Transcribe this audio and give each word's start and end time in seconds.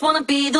just 0.00 0.14
wanna 0.14 0.24
be 0.24 0.48
the 0.48 0.59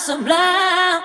sublime. 0.00 1.02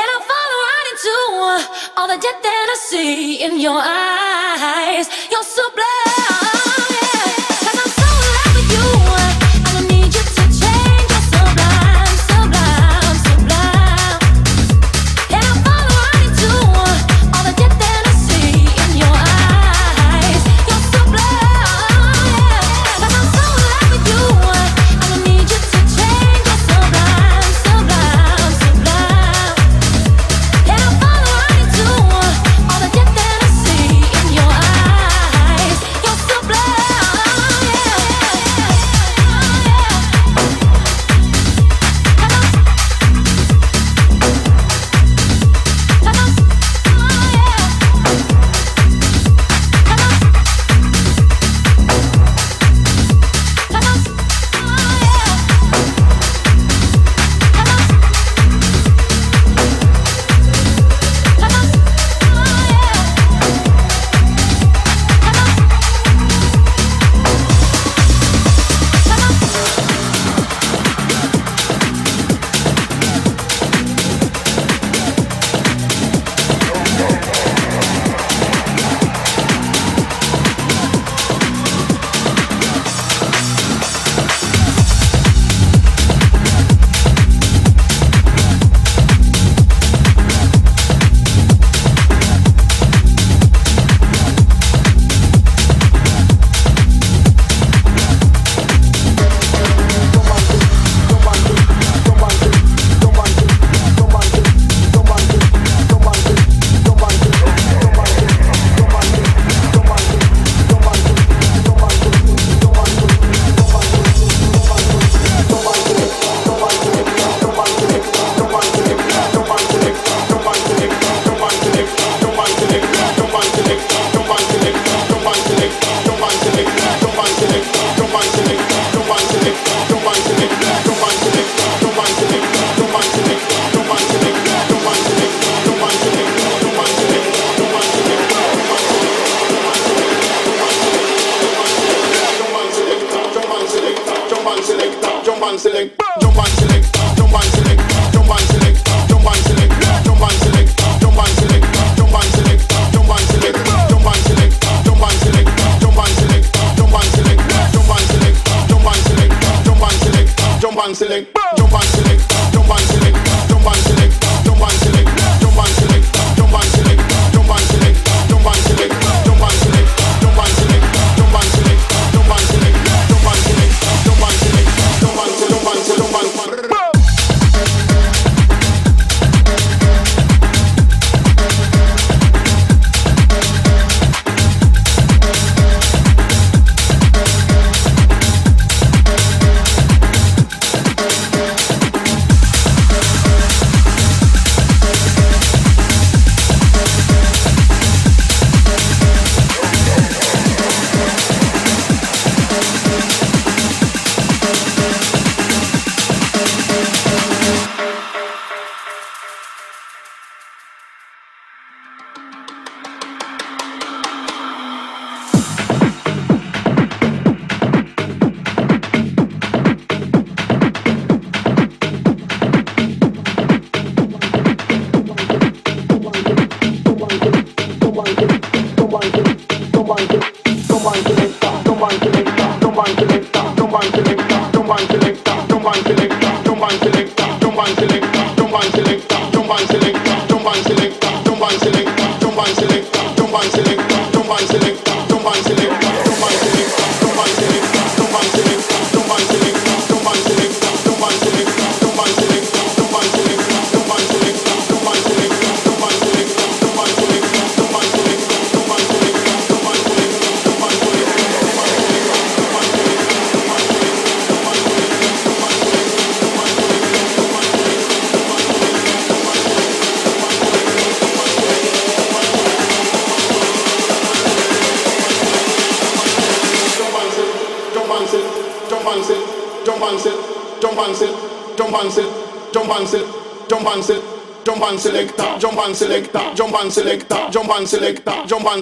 And 0.00 0.08
I'm 0.12 0.22
falling 0.30 0.60
right 0.66 0.86
into 0.92 1.16
uh, 1.44 1.98
all 1.98 2.08
the 2.08 2.16
depth 2.16 2.42
that 2.42 2.68
I 2.72 2.76
see 2.88 3.44
in 3.44 3.60
your 3.60 3.78
eyes. 3.78 5.06
You're 5.30 5.44
sublime. 5.44 6.03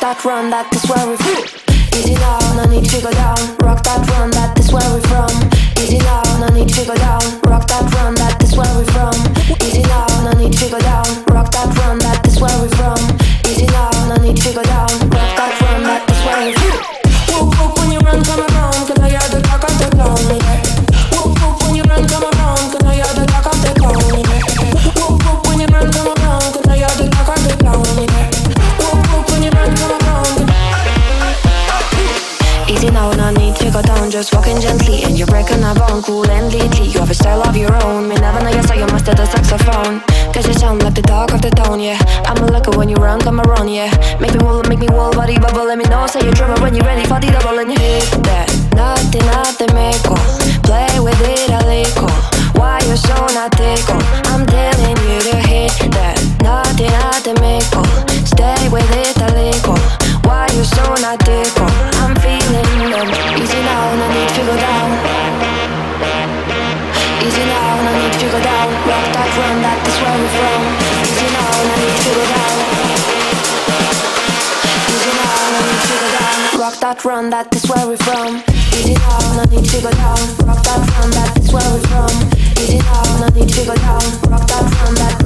That 0.00 0.24
run, 0.24 0.50
that 0.50 0.68
is 0.74 0.84
where 0.86 1.00
we're 1.06 1.16
from. 1.16 1.42
Easy 1.96 2.14
now, 2.14 2.38
no 2.54 2.64
need 2.70 2.84
to 2.86 3.00
go 3.02 3.10
down. 3.10 3.38
Rock 3.58 3.82
that 3.82 4.04
run, 4.14 4.30
that 4.30 4.58
is 4.58 4.70
where 4.70 4.84
we're 4.94 5.02
from. 5.10 5.32
Easy 5.80 5.98
now, 5.98 6.22
no 6.38 6.48
need 6.54 6.68
to 6.68 6.84
go 6.84 6.94
down. 6.94 7.22
Rock 7.48 7.66
that 7.66 7.82
run, 7.94 8.14
that 8.14 8.38
is 8.42 8.54
where 8.54 8.68
we're 8.76 8.86
from. 8.94 9.16
Easy 9.64 9.82
now, 9.88 10.06
no 10.22 10.32
need 10.38 10.52
to 10.54 10.68
go 10.70 10.78
down. 10.78 11.06
Rock 11.32 11.50
that 11.50 11.70
run, 11.82 11.98
that 11.98 12.26
is 12.26 12.38
where 12.38 12.54
we're 12.60 12.74
from. 12.78 13.00
Easy 13.48 13.66
now, 13.66 13.90
no 14.06 14.16
need 14.22 14.36
to 14.36 14.50
go 14.54 14.62
down. 14.62 14.90
Rock 15.10 15.30
that 15.34 15.52
run, 15.62 15.82
that 15.82 16.02
is 16.06 16.20
where 16.26 16.40
we're 16.46 16.58
from. 16.58 16.78
Whoop 17.32 17.48
whoop 17.58 17.72
when 17.78 17.90
you 17.90 18.00
run, 18.04 18.22
come 18.22 18.40
around, 18.44 18.57
just 34.18 34.34
walking 34.34 34.58
gently 34.60 35.04
and 35.04 35.16
you're 35.16 35.30
breaking 35.30 35.62
a 35.62 35.72
bone, 35.78 36.02
cool 36.02 36.26
and 36.26 36.52
lately. 36.52 36.90
You 36.90 36.98
have 36.98 37.10
a 37.10 37.14
style 37.14 37.40
of 37.46 37.54
your 37.56 37.70
own, 37.86 38.08
me 38.08 38.16
never 38.16 38.42
know 38.42 38.50
your 38.50 38.64
style, 38.64 38.80
you 38.82 38.86
master 38.90 39.14
the 39.14 39.24
saxophone. 39.24 40.02
Cause 40.34 40.44
you 40.48 40.54
sound 40.54 40.82
like 40.82 40.94
the 40.94 41.02
dog 41.02 41.30
of 41.30 41.40
the 41.40 41.50
town, 41.50 41.78
yeah. 41.78 41.98
I'm 42.26 42.42
a 42.42 42.50
looker 42.50 42.76
when 42.76 42.88
you 42.88 42.96
run, 42.96 43.20
come 43.20 43.38
around, 43.40 43.68
yeah. 43.68 43.94
Make 44.18 44.34
me 44.34 44.42
wobble, 44.42 44.68
make 44.68 44.80
me 44.80 44.88
wall, 44.90 45.12
body 45.12 45.38
bubble, 45.38 45.66
let 45.66 45.78
me 45.78 45.84
know, 45.84 46.04
say 46.08 46.18
you're 46.26 46.34
drummer 46.34 46.58
when 46.60 46.74
you're 46.74 46.84
ready 46.84 47.06
for 47.06 47.20
the 47.22 47.30
double 47.30 47.62
and 47.62 47.70
you 47.70 47.78
hit 47.78 48.10
that. 48.26 48.50
Nothing, 48.74 49.22
nothing, 49.38 49.70
make 49.78 50.02
Play 50.66 50.98
with 50.98 51.22
it 51.22 51.54
a 51.54 51.62
little. 51.62 52.10
Why 52.58 52.82
you 52.90 52.98
so 52.98 53.14
not 53.38 53.54
tickle? 53.54 54.02
I'm 54.34 54.42
telling 54.50 54.98
you 55.06 55.18
to 55.30 55.36
hit 55.46 55.78
that. 55.94 56.18
Nothing, 56.42 56.90
nothing, 57.06 57.38
make 57.38 57.70
Stay 58.26 58.66
with 58.66 58.90
it 58.98 59.14
a 59.22 59.30
little. 59.30 59.78
Why 60.26 60.50
you 60.58 60.64
so 60.66 60.82
not 61.06 61.22
tickle? 61.22 61.47
That 76.80 77.04
run, 77.04 77.30
that 77.30 77.54
is 77.54 77.64
where 77.66 77.86
we're 77.86 77.96
from. 77.96 78.42
Easy 78.76 78.94
now, 78.94 79.18
no 79.36 79.44
need 79.50 79.64
to 79.64 79.82
go 79.82 79.90
down. 79.90 80.18
Rock 80.46 80.62
that 80.62 80.80
run, 80.98 81.10
that 81.10 81.38
is 81.38 81.52
where 81.52 81.64
we're 81.72 81.82
from. 81.88 82.12
Easy 82.62 82.78
now, 82.78 83.20
no 83.20 83.28
need 83.34 83.48
to 83.48 83.64
go 83.64 83.74
down. 83.74 84.02
Rock 84.30 84.46
that 84.46 84.62
run, 84.82 84.94
that 84.94 85.17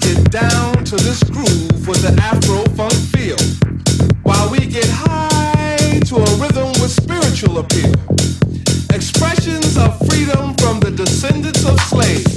Get 0.00 0.30
down 0.30 0.84
to 0.84 0.96
this 0.96 1.22
groove 1.22 1.86
with 1.86 2.02
the 2.02 2.14
Afro 2.20 2.64
funk 2.76 2.92
feel, 3.12 3.36
while 4.22 4.50
we 4.50 4.58
get 4.66 4.88
high 4.88 6.00
to 6.06 6.16
a 6.16 6.36
rhythm 6.36 6.68
with 6.80 6.90
spiritual 6.90 7.58
appeal. 7.58 7.94
Expressions 8.90 9.76
of 9.76 9.98
freedom 10.08 10.54
from 10.54 10.80
the 10.80 10.90
descendants 10.90 11.64
of 11.64 11.78
slaves. 11.80 12.31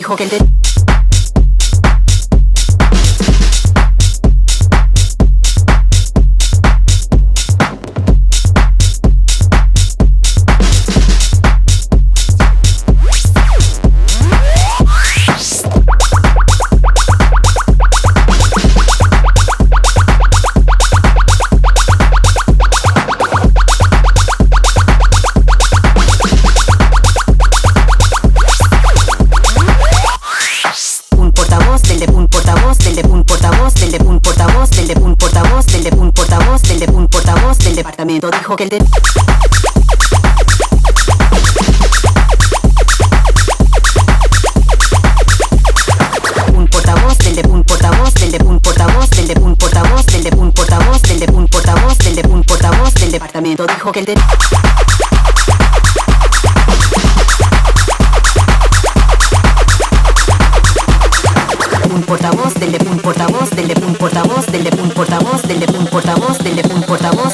dijo 0.00 0.16
que 0.16 0.26
te... 0.28 0.49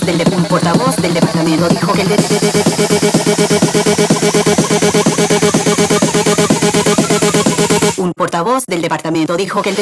un 0.07 0.45
portavoz 0.45 0.97
del 0.99 1.15
departamento 1.15 1.69
dijo 1.69 1.93
que 1.93 2.03
el 2.03 2.09
un 7.97 8.13
portavoz 8.13 8.65
del 8.67 8.83
departamento 8.83 9.37
dijo 9.37 9.63
que 9.63 9.71
el 9.71 9.77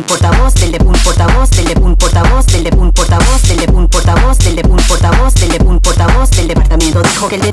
un 0.00 0.06
portavoz, 0.06 0.54
del 0.54 0.72
de 0.72 0.78
un 0.82 0.94
portavoz, 0.94 1.50
del 1.50 1.66
de 1.66 1.80
un 1.80 1.94
portavoz, 1.94 2.46
del 2.46 2.64
de 2.64 2.70
un 2.74 2.90
portavoz, 2.90 3.42
del 3.42 3.58
de 3.58 3.72
un 3.72 3.88
portavoz, 3.88 4.38
del 4.38 4.56
de 4.56 4.62
un 4.68 4.80
portavoz, 4.80 5.34
del 5.34 5.50
de 5.50 5.64
un 5.64 5.80
portavoz 5.80 6.30
del 6.30 6.48
departamento 6.48 7.02
dijo 7.02 7.28
que 7.28 7.34
el 7.34 7.42
de 7.42 7.52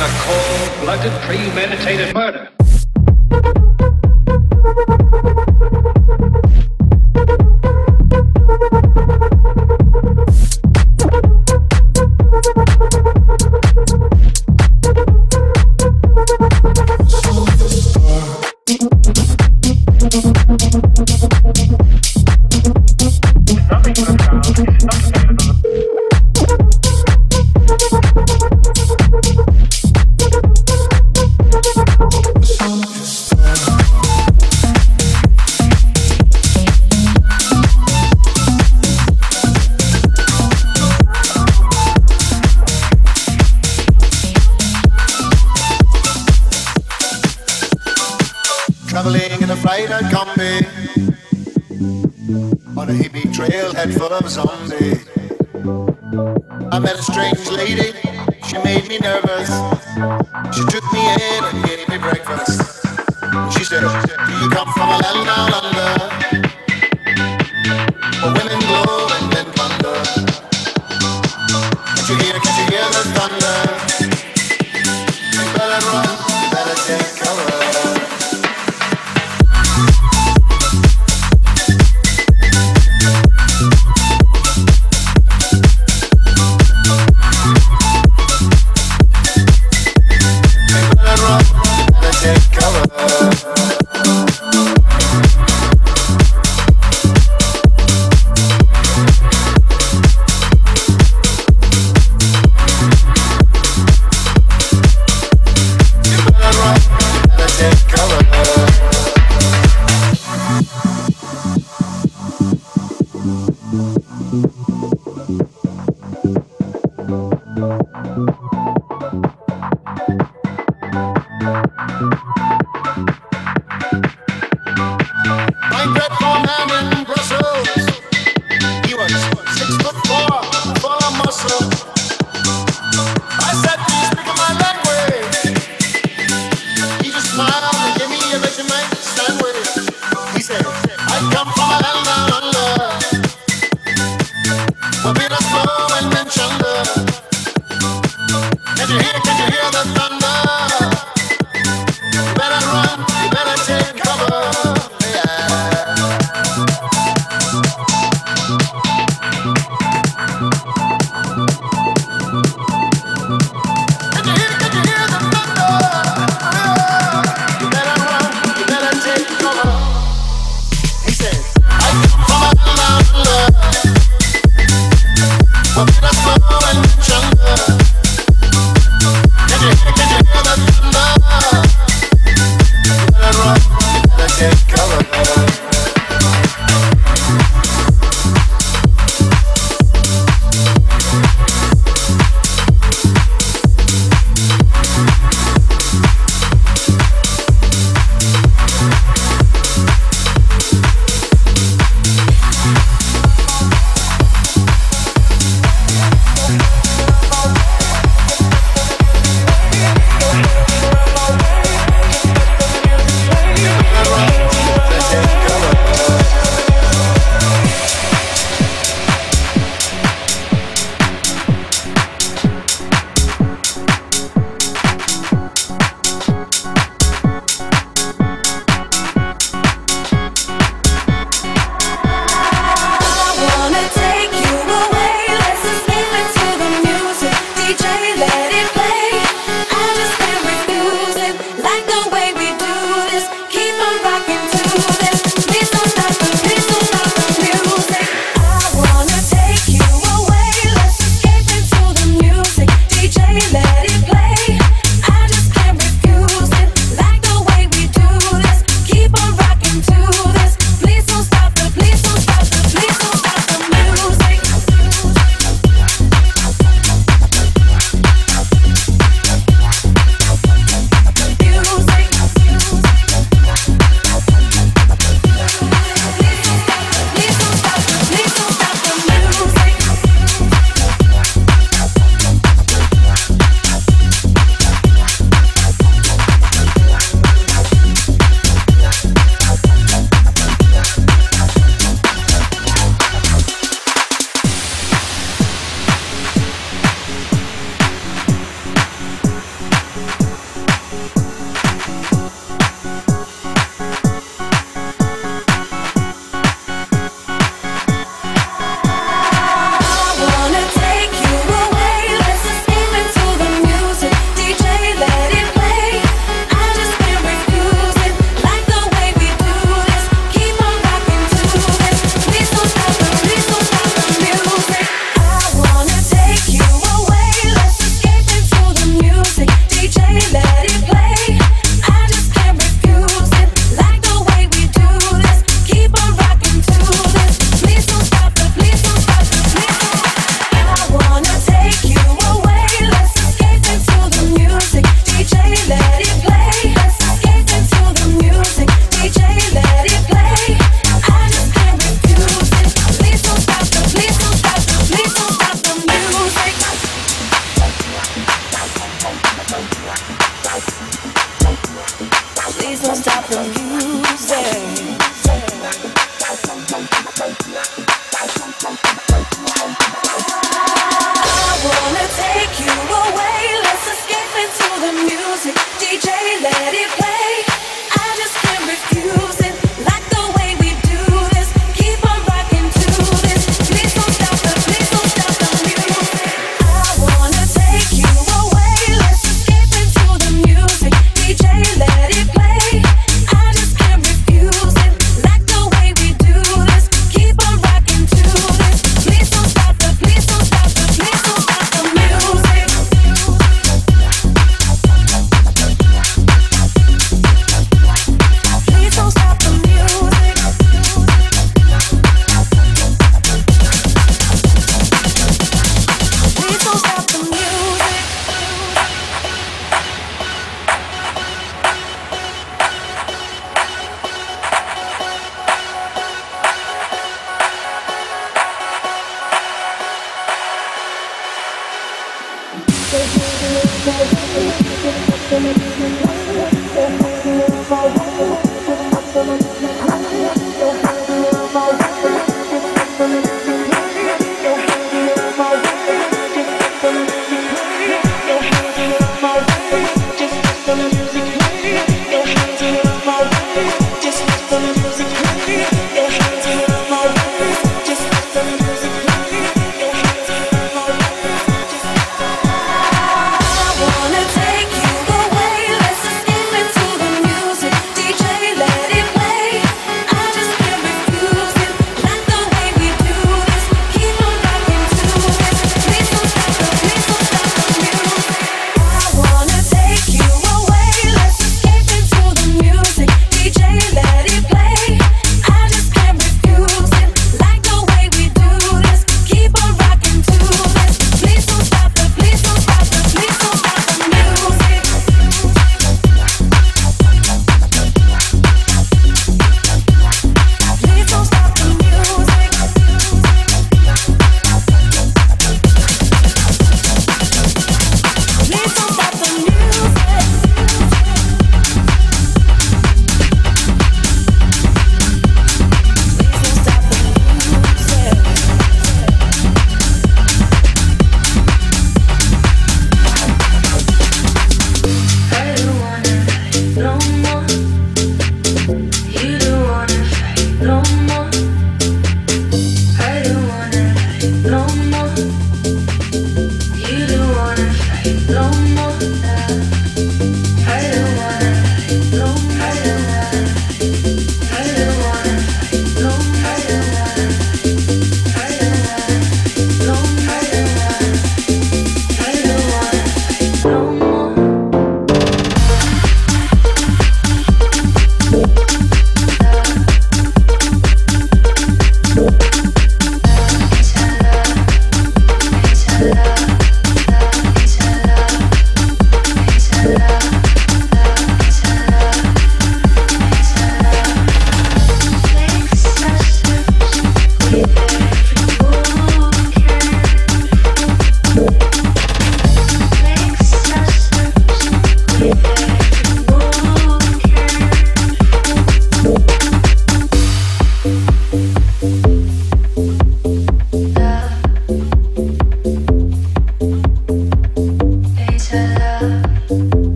a 0.00 0.08
cold-blooded, 0.20 1.12
premeditated 1.22 2.14
murder. 2.14 2.59